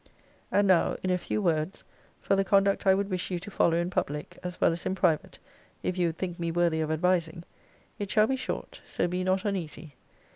[0.51, 1.83] And now, in a few words,
[2.19, 4.95] for the conduct I would wish you to follow in public, as well as in
[4.95, 5.37] private,
[5.83, 7.43] if you would think me worthy of advising.
[7.99, 9.93] It shall be short; so be not uneasy.